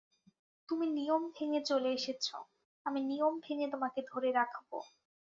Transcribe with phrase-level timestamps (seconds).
[0.69, 2.25] তুমি নিয়ম ভেঙে চলে এসেছ,
[2.85, 4.71] আমি নিয়ম ভেঙে তোমাকে ধরে রাখব।